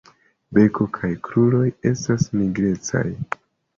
[0.57, 3.05] Beko kaj kruroj estas nigrecaj.